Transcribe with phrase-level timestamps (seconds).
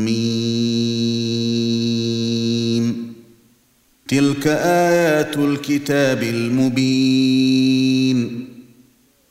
[0.05, 0.73] ميم.
[4.07, 7.75] تلك آيات الكتاب المبين.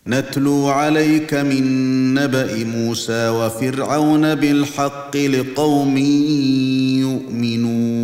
[0.06, 5.98] نتلو عليك من نبأ موسى وفرعون بالحق لقوم
[7.00, 8.04] يؤمنون.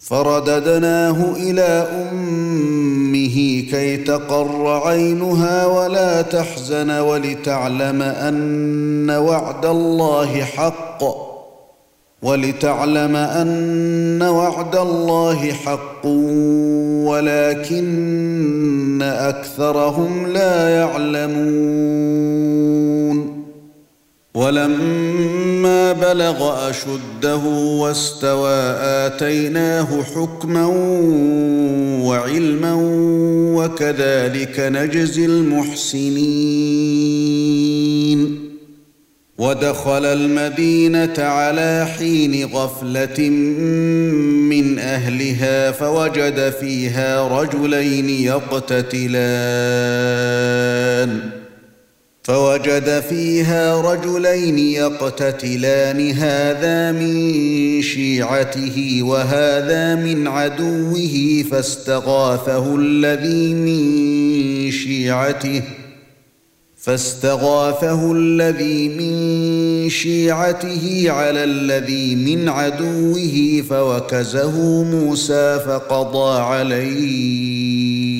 [0.00, 11.30] فرددناه إلى أمه كي تقر عينها ولا تحزن ولتعلم أن وعد الله حق.
[12.22, 16.06] ولتعلم أن وعد الله حق
[17.06, 22.10] ولكن أكثرهم لا يعلمون.
[24.34, 25.39] ولما
[25.92, 30.66] بلغ أشده واستوى آتيناه حكما
[32.04, 32.74] وعلما
[33.56, 36.90] وكذلك نجزي المحسنين.
[39.38, 43.28] ودخل المدينة على حين غفلة
[44.50, 49.10] من أهلها فوجد فيها رجلين يقتتلان.
[52.22, 65.62] فوجد فيها رجلين يقتتلان هذا من شيعته وهذا من عدوه فاستغاثه الذي من شيعته
[66.76, 78.19] فاستغاثه الذي من شيعته على الذي من عدوه فوكزه موسى فقضى عليه.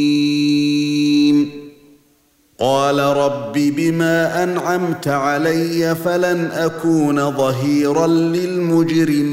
[2.61, 9.31] قال رب بما أنعمت علي فلن أكون ظهيرا للمجرمين.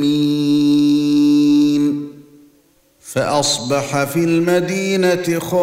[3.00, 5.60] فأصبح في المدينة خائفا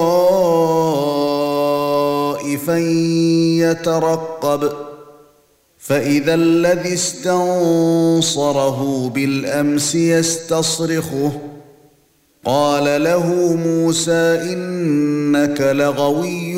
[3.57, 4.69] يترقب.
[5.77, 7.51] فإذا الذي استنصره
[9.15, 11.31] بالأمس يستصرخه.
[12.45, 16.57] قال له موسى إنك لغوي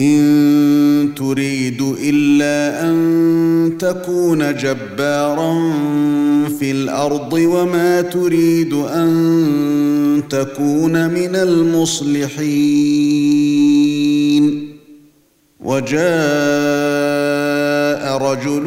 [0.00, 5.72] إن تريد إلا أن تكون جبارا
[6.58, 12.80] في الأرض وما تريد أن تكون من المصلحين.
[15.60, 16.00] وجاء
[18.22, 18.64] رجل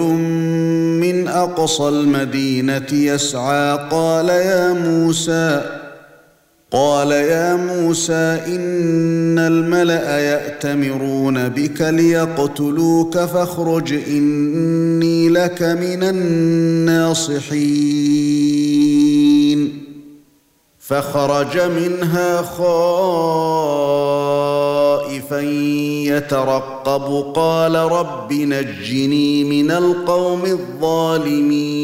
[1.02, 5.83] من أقصى المدينة يسعى قال يا موسى
[6.74, 17.44] قال يا موسى إن الملأ يأتمرون بك ليقتلوك فاخرج إني لك من الناصحين.
[20.80, 22.60] فخرج منها خائفا
[26.10, 31.84] يترقب قال رب نجني من القوم الظالمين.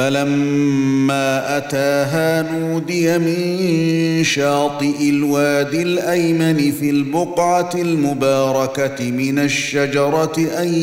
[0.00, 10.74] فلما أتاها نودي من شاطئ الوادي الأيمن في البقعة المباركة من الشجرة ان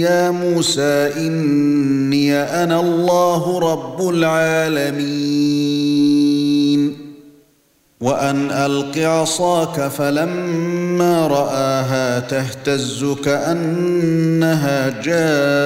[0.00, 5.48] يا موسى إني أنا الله رب العالمين.
[8.00, 15.58] وأن ألق عصاك فلما رآها تهتز كأنها جان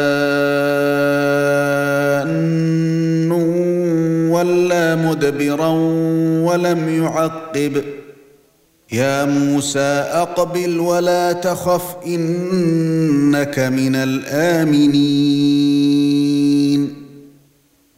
[4.30, 5.68] ولا مدبرا
[6.48, 7.82] ولم يعقب.
[8.92, 15.42] يا موسى أقبل ولا تخف إنك من الآمنين.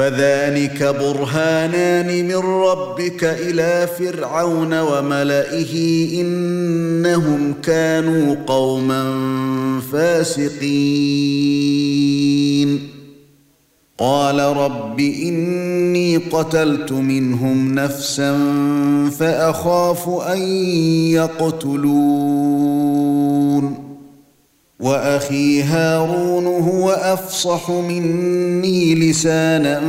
[0.00, 5.74] فذلك برهانان من ربك إلى فرعون وملئه
[6.20, 9.04] إنهم كانوا قوما
[9.92, 10.60] فاسقين.
[13.98, 18.38] قال رب إني قتلت منهم نفسا
[19.18, 20.38] فأخاف أن
[21.12, 21.90] يقتلون.
[24.80, 29.80] وأخي هارون هو أفصح مني لسانا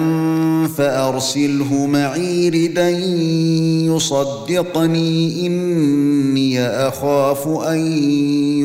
[0.77, 2.89] فأرسله معي ردا
[3.95, 7.77] يصدقني إني أخاف أن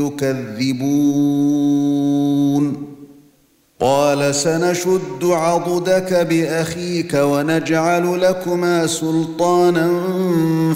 [0.07, 1.67] يكذبون.
[3.81, 9.91] قال سنشد عضدك بأخيك ونجعل لكما سلطانا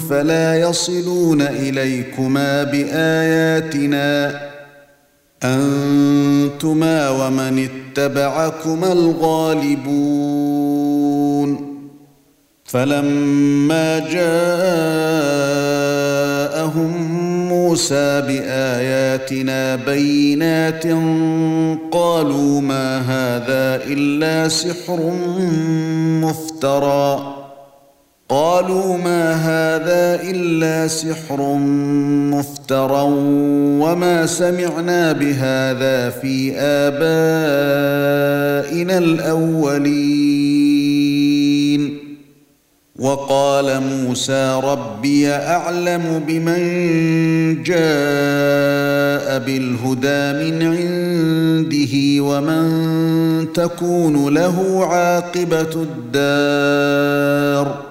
[0.09, 4.50] فلا يصلون إليكما بآياتنا.
[5.43, 10.21] أنتما ومن اتبعكما الغالبون.
[12.65, 14.31] فلما جاءهم
[17.49, 20.83] موسى بآياتنا بينات
[21.91, 25.11] قالوا ما هذا إلا سحر
[26.21, 27.40] مفترى.
[28.31, 31.41] قالوا ما هذا إلا سحر
[32.31, 33.03] مفترى
[33.83, 36.97] وما سمعنا بهذا في آبائنا
[38.97, 40.31] الأولين.
[42.99, 46.63] وقال موسى ربي أعلم بمن
[47.63, 52.63] جاء بالهدى من عنده ومن
[53.53, 57.90] تكون له عاقبة الدار.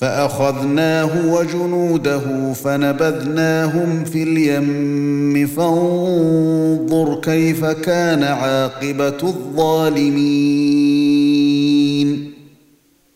[0.00, 10.60] فأخذناه وجنوده فنبذناهم في اليم فانظر كيف كان عاقبة الظالمين.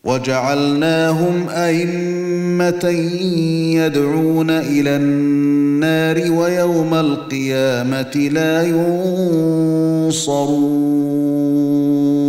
[0.03, 2.89] وجعلناهم أئمة
[3.75, 8.63] يدعون إلى النار ويوم القيامة لا
[10.03, 12.24] ينصرون.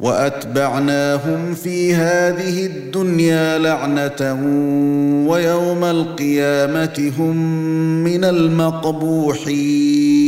[0.00, 4.32] وأتبعناهم في هذه الدنيا لعنة
[5.28, 7.36] ويوم القيامة هم
[8.04, 10.27] من المقبوحين.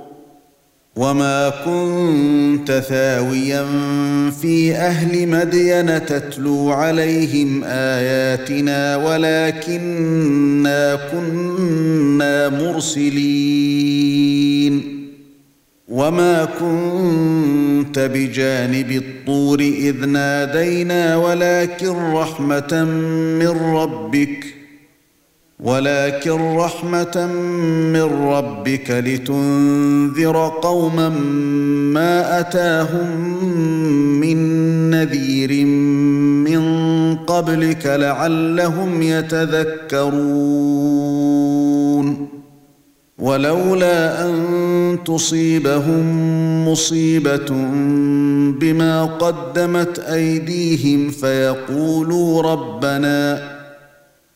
[0.95, 3.65] وما كنت ثاويا
[4.41, 10.29] في أهل مدين تتلو عليهم اياتنا ولكننا
[11.11, 14.01] كنا مرسلين
[15.87, 22.83] وما كنت بجانب الطور اذ نادينا ولكن رحمه
[23.39, 24.60] من ربك
[25.61, 27.27] ولكن رحمة
[27.93, 31.09] من ربك لتنذر قوما
[31.93, 33.45] ما أتاهم
[34.19, 34.37] من
[34.89, 35.65] نذير
[36.45, 36.61] من
[37.15, 40.61] قبلك لعلهم يتذكرون.
[43.19, 46.03] ولولا أن تصيبهم
[46.67, 47.51] مصيبة
[48.59, 53.60] بما قدمت أيديهم فيقولوا ربنا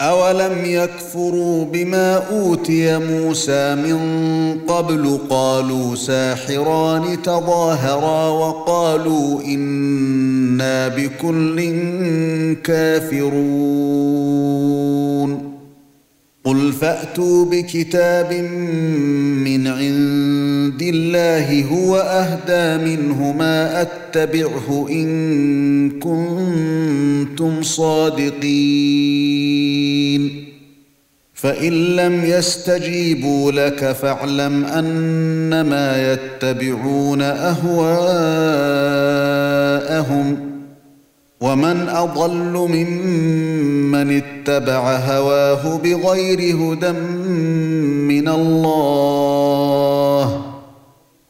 [0.00, 3.98] اولم يكفروا بما اوتي موسى من
[4.68, 11.72] قبل قالوا ساحران تظاهرا وقالوا أنا بكل
[12.64, 13.90] كافرون
[16.44, 18.32] قل فاتوا بكتاب
[19.44, 20.29] من عند
[20.82, 28.40] الله هو أهدى منه ما أتبعه إن كنتم صادقين.
[31.34, 38.10] فإن لم يستجيبوا لك فاعلم أنما يتبعون أهواءهم.
[41.40, 46.92] ومن أضل ممن اتبع هواه بغير هدى
[48.12, 49.59] من الله.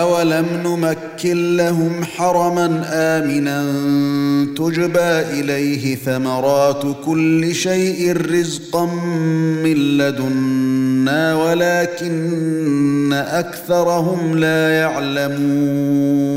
[0.00, 3.62] اولم نمكن لهم حرما امنا
[4.56, 8.86] تجبى اليه ثمرات كل شيء رزقا
[9.64, 16.36] من لدنا ولكن اكثرهم لا يعلمون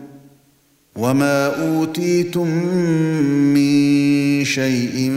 [1.01, 2.47] وما اوتيتم
[3.53, 5.13] من شيء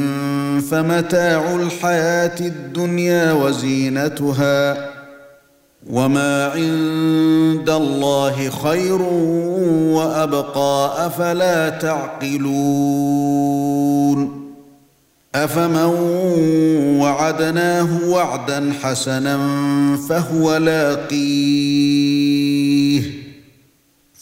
[0.70, 4.90] فمتاع الحياة الدنيا وزينتها
[5.90, 9.02] وما عند الله خير
[9.92, 13.24] وابقى افلا تعقلون
[15.34, 15.94] افمن
[17.00, 19.38] وعدناه وعدا حسنا
[20.08, 22.13] فهو لاقيه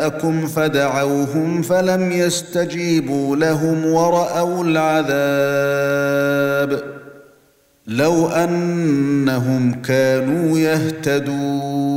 [0.00, 6.20] شركاءكم فدعوهم فلم يستجيبوا لهم ورأوا العذاب
[7.86, 11.90] لو أنهم كانوا يهتدون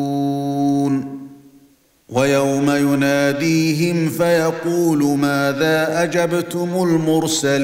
[2.10, 7.64] ويوم يناديهم فيقول ماذا أجبتم المرسلين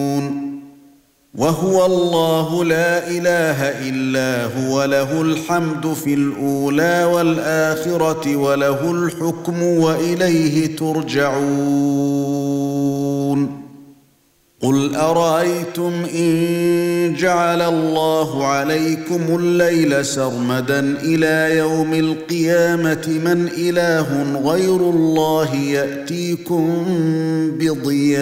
[1.35, 12.11] وهو الله لا إله إلا هو له الحمد في الأولى والآخرة وله الحكم وإليه ترجعون.
[14.61, 25.55] قل أرأيتم إن جعل الله عليكم الليل سرمدا إلى يوم القيامة من إله غير الله
[25.55, 26.85] يأتيكم
[27.59, 28.21] بضياء؟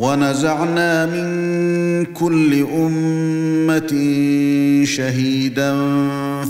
[0.00, 3.92] ونزعنا من كل أمة
[4.84, 5.74] شهيدا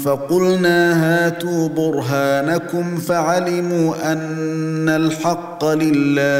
[0.04, 6.30] فقلنا هاتوا برهانكم فعلموا أن الحق لله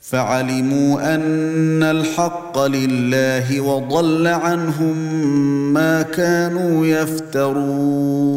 [0.00, 4.96] فعلموا أن الحق لله وضل عنهم
[5.72, 8.36] ما كانوا يفترون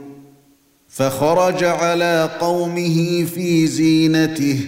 [0.93, 4.59] فخرج على قومه في زينته.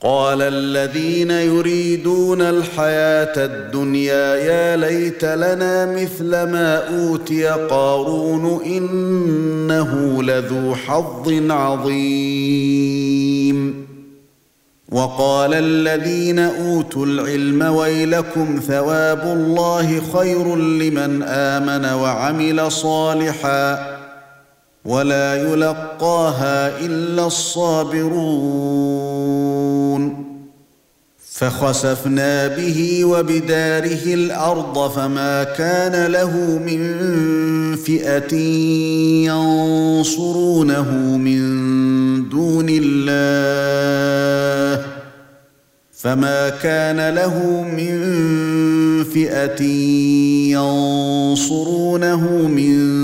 [0.00, 11.50] قال الذين يريدون الحياة الدنيا يا ليت لنا مثل ما أوتي قارون إنه لذو حظ
[11.50, 13.04] عظيم.
[14.92, 23.93] وقال الذين أوتوا العلم ويلكم ثواب الله خير لمن آمن وعمل صالحا.
[24.84, 28.74] ولا يلقاها إلا الصابرون.
[31.34, 36.80] فخسفنا به وبداره الأرض فما كان له من
[37.76, 38.34] فئة
[39.26, 41.40] ينصرونه من
[42.28, 43.24] دون الله.
[45.92, 47.94] فما كان له من
[49.04, 49.62] فئة
[50.52, 53.03] ينصرونه من